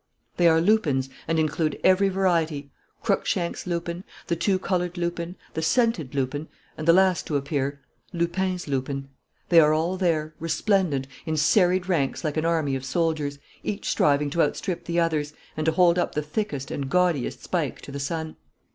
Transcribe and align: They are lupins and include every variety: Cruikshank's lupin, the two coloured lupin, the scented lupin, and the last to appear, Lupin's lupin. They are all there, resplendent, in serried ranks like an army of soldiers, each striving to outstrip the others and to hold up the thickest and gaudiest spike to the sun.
They 0.37 0.47
are 0.47 0.59
lupins 0.59 1.11
and 1.27 1.37
include 1.37 1.79
every 1.83 2.09
variety: 2.09 2.71
Cruikshank's 3.03 3.67
lupin, 3.67 4.03
the 4.25 4.35
two 4.35 4.57
coloured 4.57 4.97
lupin, 4.97 5.35
the 5.53 5.61
scented 5.61 6.15
lupin, 6.15 6.47
and 6.75 6.87
the 6.87 6.91
last 6.91 7.27
to 7.27 7.37
appear, 7.37 7.79
Lupin's 8.11 8.67
lupin. 8.67 9.09
They 9.49 9.59
are 9.59 9.73
all 9.75 9.97
there, 9.97 10.33
resplendent, 10.39 11.05
in 11.27 11.37
serried 11.37 11.87
ranks 11.87 12.23
like 12.23 12.35
an 12.35 12.45
army 12.45 12.75
of 12.75 12.83
soldiers, 12.83 13.37
each 13.61 13.87
striving 13.91 14.31
to 14.31 14.41
outstrip 14.41 14.85
the 14.85 14.99
others 14.99 15.35
and 15.55 15.67
to 15.67 15.71
hold 15.71 15.99
up 15.99 16.15
the 16.15 16.23
thickest 16.23 16.71
and 16.71 16.89
gaudiest 16.89 17.43
spike 17.43 17.79
to 17.81 17.91
the 17.91 17.99
sun. 17.99 18.37